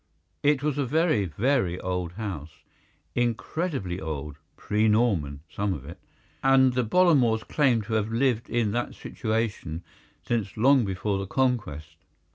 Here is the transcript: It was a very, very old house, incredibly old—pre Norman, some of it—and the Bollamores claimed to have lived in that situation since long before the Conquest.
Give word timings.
It 0.41 0.63
was 0.63 0.79
a 0.79 0.85
very, 0.87 1.25
very 1.25 1.79
old 1.79 2.13
house, 2.13 2.49
incredibly 3.13 3.99
old—pre 4.01 4.87
Norman, 4.87 5.41
some 5.47 5.73
of 5.75 5.85
it—and 5.85 6.73
the 6.73 6.83
Bollamores 6.83 7.43
claimed 7.47 7.83
to 7.83 7.93
have 7.93 8.11
lived 8.11 8.49
in 8.49 8.71
that 8.71 8.95
situation 8.95 9.83
since 10.23 10.57
long 10.57 10.85
before 10.85 11.19
the 11.19 11.27
Conquest. 11.27 11.97